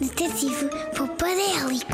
Detetive 0.00 0.70
Popadélico. 0.96 1.92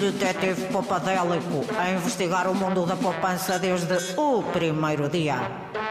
Detetive 0.00 0.72
Popadélico 0.72 1.64
a 1.78 1.90
investigar 1.90 2.48
o 2.48 2.54
mundo 2.54 2.84
da 2.84 2.96
poupança 2.96 3.60
desde 3.60 3.94
o 4.16 4.42
primeiro 4.42 5.08
dia. 5.08 5.38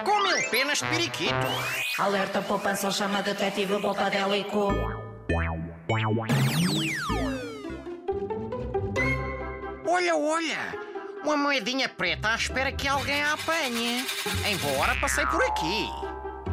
Com 0.04 0.22
mil 0.22 0.50
penas 0.50 0.80
de 0.80 0.88
periquito. 0.88 1.48
Alerta 1.98 2.42
poupança 2.42 2.92
chama 2.92 3.22
Detetive 3.22 3.80
Popadélico. 3.80 4.74
Olha, 9.88 10.16
olha. 10.18 10.91
Uma 11.24 11.38
moedinha 11.38 11.88
preta 11.88 12.30
à 12.30 12.36
espera 12.36 12.72
que 12.72 12.88
alguém 12.88 13.22
a 13.22 13.34
apanhe. 13.34 14.06
Embora 14.50 14.96
passei 15.00 15.26
por 15.28 15.42
aqui. 15.44 15.88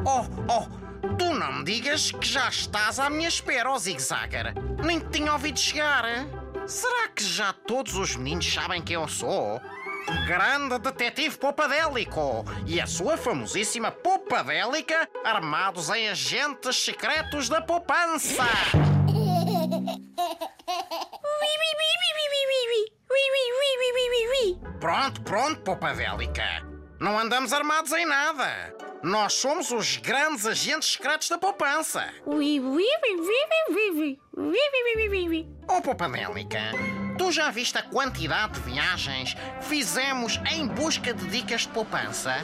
Oh, 0.05 0.27
oh, 0.47 1.17
tu 1.17 1.33
não 1.35 1.53
me 1.55 1.65
digas 1.65 2.13
que 2.13 2.27
já 2.27 2.49
estás 2.49 2.99
à 2.99 3.09
minha 3.09 3.29
espera, 3.29 3.71
ó 3.71 3.75
oh 3.75 3.79
zigzagger. 3.79 4.55
Nem 4.85 5.01
te 5.01 5.19
tinha 5.19 5.33
ouvido 5.33 5.59
chegar. 5.59 6.05
Será 6.67 7.09
que 7.09 7.25
já 7.25 7.53
todos 7.53 7.95
os 7.95 8.15
meninos 8.15 8.53
sabem 8.53 8.83
quem 8.83 8.95
eu 8.95 9.09
sou? 9.09 9.61
Grande 10.27 10.79
detetive 10.79 11.37
Popadélico 11.39 12.45
e 12.67 12.81
a 12.81 12.87
sua 12.87 13.17
famosíssima 13.17 13.91
Popadélica 13.91 15.09
armados 15.25 15.89
em 15.91 16.09
agentes 16.09 16.77
secretos 16.77 17.49
da 17.49 17.61
poupança. 17.61 18.45
Pronto, 24.81 25.21
pronto, 25.23 25.61
Popadélica. 25.63 26.65
Não 27.01 27.19
andamos 27.19 27.53
armados 27.53 27.93
em 27.93 28.07
nada. 28.07 28.75
Nós 29.03 29.33
somos 29.33 29.73
os 29.73 29.97
grandes 29.97 30.47
agentes 30.47 30.93
secretos 30.93 31.29
da 31.29 31.37
poupança. 31.37 32.09
Oh, 35.69 35.81
Popadélica, 35.81 36.61
tu 37.17 37.33
já 37.33 37.51
viste 37.51 37.77
a 37.77 37.83
quantidade 37.83 38.55
de 38.55 38.61
viagens 38.71 39.35
que 39.35 39.65
fizemos 39.65 40.41
em 40.53 40.67
busca 40.69 41.13
de 41.13 41.27
dicas 41.27 41.63
de 41.63 41.69
poupança? 41.69 42.37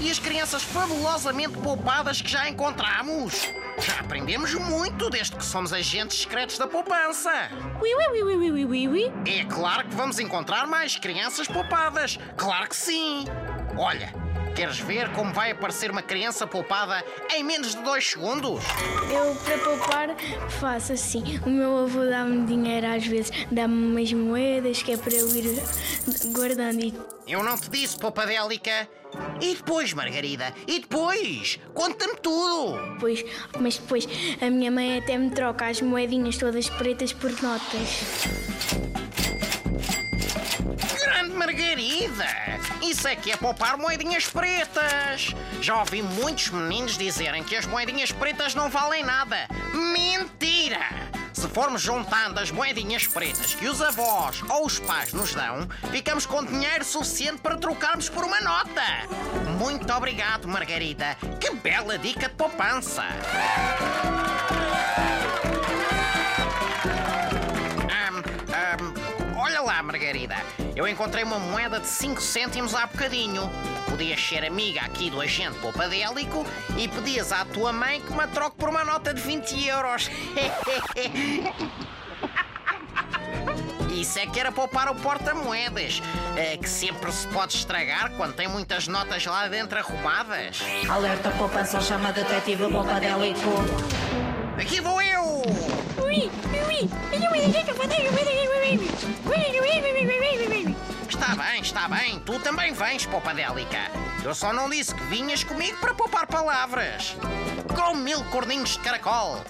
E 0.00 0.10
as 0.10 0.18
crianças 0.20 0.62
fabulosamente 0.62 1.58
poupadas 1.58 2.22
que 2.22 2.30
já 2.30 2.48
encontramos? 2.48 3.48
Aprendemos 4.30 4.54
muito 4.54 5.10
desde 5.10 5.34
que 5.34 5.44
somos 5.44 5.72
agentes 5.72 6.20
secretos 6.20 6.56
da 6.56 6.64
poupança. 6.64 7.32
É 9.26 9.44
claro 9.44 9.88
que 9.88 9.96
vamos 9.96 10.20
encontrar 10.20 10.68
mais 10.68 10.94
crianças 10.96 11.48
poupadas. 11.48 12.16
Claro 12.36 12.68
que 12.68 12.76
sim. 12.76 13.24
Olha, 13.76 14.14
queres 14.54 14.78
ver 14.78 15.10
como 15.12 15.32
vai 15.32 15.50
aparecer 15.50 15.90
uma 15.90 16.02
criança 16.02 16.46
poupada 16.46 17.04
em 17.34 17.42
menos 17.42 17.74
de 17.74 17.82
dois 17.82 18.06
segundos? 18.06 18.62
Eu, 19.10 19.34
para 19.36 19.58
poupar, 19.58 20.08
faço 20.60 20.92
assim. 20.92 21.40
O 21.44 21.50
meu 21.50 21.84
avô 21.84 22.04
dá-me 22.04 22.46
dinheiro 22.46 22.86
às 22.86 23.06
vezes, 23.06 23.30
dá-me 23.50 23.74
umas 23.74 24.12
moedas 24.12 24.82
que 24.82 24.92
é 24.92 24.96
para 24.96 25.14
eu 25.14 25.28
ir 25.34 25.62
guardando. 26.32 26.80
E 26.80 26.94
Eu 27.26 27.42
não 27.42 27.56
te 27.56 27.70
disse, 27.70 27.98
Poupadélica. 27.98 28.88
E 29.40 29.54
depois, 29.54 29.92
Margarida? 29.92 30.54
E 30.66 30.80
depois? 30.80 31.58
Conta-me 31.74 32.16
tudo. 32.16 32.92
depois, 32.94 33.24
mas 33.58 33.76
depois 33.78 34.06
a 34.40 34.48
minha 34.50 34.70
mãe 34.70 34.98
até 34.98 35.18
me 35.18 35.30
troca 35.30 35.66
as 35.66 35.80
moedinhas 35.80 36.36
todas 36.36 36.68
pretas 36.68 37.12
por 37.12 37.30
notas. 37.42 38.00
Margarida! 41.60 42.26
Isso 42.80 43.06
que 43.16 43.30
é 43.30 43.36
poupar 43.36 43.76
moedinhas 43.76 44.26
pretas! 44.26 45.34
Já 45.60 45.78
ouvi 45.78 46.02
muitos 46.02 46.48
meninos 46.48 46.96
dizerem 46.96 47.44
que 47.44 47.54
as 47.54 47.66
moedinhas 47.66 48.10
pretas 48.10 48.54
não 48.54 48.70
valem 48.70 49.04
nada. 49.04 49.46
Mentira! 49.74 50.80
Se 51.34 51.46
formos 51.48 51.82
juntando 51.82 52.40
as 52.40 52.50
moedinhas 52.50 53.06
pretas 53.06 53.54
que 53.54 53.68
os 53.68 53.82
avós 53.82 54.42
ou 54.48 54.64
os 54.64 54.78
pais 54.78 55.12
nos 55.12 55.34
dão, 55.34 55.68
ficamos 55.90 56.24
com 56.24 56.42
dinheiro 56.42 56.84
suficiente 56.84 57.42
para 57.42 57.58
trocarmos 57.58 58.08
por 58.08 58.24
uma 58.24 58.40
nota. 58.40 58.82
Muito 59.58 59.92
obrigado, 59.92 60.48
Margarida. 60.48 61.14
Que 61.38 61.50
bela 61.50 61.98
dica 61.98 62.26
de 62.26 62.34
poupança! 62.36 63.04
Margarida. 70.10 70.36
Eu 70.74 70.88
encontrei 70.88 71.22
uma 71.22 71.38
moeda 71.38 71.78
de 71.78 71.86
5 71.86 72.20
cêntimos 72.20 72.74
há 72.74 72.86
bocadinho. 72.86 73.48
Podias 73.88 74.20
ser 74.20 74.44
amiga 74.44 74.80
aqui 74.80 75.08
do 75.08 75.20
agente 75.20 75.56
poupadélico 75.58 76.44
e 76.76 76.88
pedias 76.88 77.32
à 77.32 77.44
tua 77.44 77.72
mãe 77.72 78.00
que 78.00 78.12
me 78.12 78.20
a 78.20 78.26
troque 78.26 78.56
por 78.56 78.68
uma 78.68 78.84
nota 78.84 79.14
de 79.14 79.20
20 79.20 79.66
euros. 79.68 80.10
Isso 83.90 84.18
é 84.18 84.26
que 84.26 84.40
era 84.40 84.50
poupar 84.50 84.88
o 84.88 84.94
porta-moedas, 84.94 86.02
eh, 86.36 86.56
que 86.56 86.68
sempre 86.68 87.12
se 87.12 87.26
pode 87.28 87.54
estragar 87.54 88.10
quando 88.16 88.34
tem 88.34 88.48
muitas 88.48 88.88
notas 88.88 89.24
lá 89.26 89.46
dentro 89.46 89.78
arrumadas. 89.78 90.60
Alerta 90.88 91.30
poupança 91.32 91.80
chama 91.80 92.12
Detetive 92.12 92.68
Popadélico. 92.70 93.50
Aqui 94.58 94.80
vou 94.80 95.00
eu! 95.02 95.42
Está 99.42 99.69
está 101.60 101.88
bem. 101.88 102.18
Tu 102.20 102.38
também 102.40 102.72
vens, 102.72 103.06
Poupadélica. 103.06 103.90
Eu 104.24 104.34
só 104.34 104.52
não 104.52 104.68
disse 104.68 104.94
que 104.94 105.02
vinhas 105.04 105.44
comigo 105.44 105.78
para 105.78 105.94
poupar 105.94 106.26
palavras. 106.26 107.16
Com 107.74 107.94
mil 107.96 108.22
corninhos 108.24 108.70
de 108.70 108.78
caracol. 108.80 109.44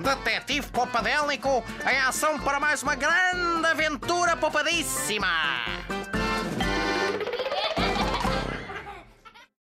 Detetive 0.00 0.66
Poupadélico 0.68 1.62
em 1.90 1.98
ação 2.00 2.38
para 2.38 2.58
mais 2.58 2.82
uma 2.82 2.94
grande 2.94 3.66
aventura 3.66 4.36
poupadíssima. 4.36 5.79